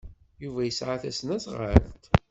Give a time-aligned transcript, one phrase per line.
[0.43, 2.03] Yuba yesɛa tasnasɣalt?